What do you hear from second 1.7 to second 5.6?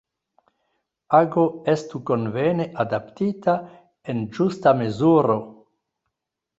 estu konvene adaptita, en ĝusta mezuro.